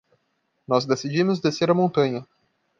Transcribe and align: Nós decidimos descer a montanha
Nós 0.67 0.83
decidimos 0.87 1.39
descer 1.39 1.69
a 1.69 1.75
montanha 1.75 2.25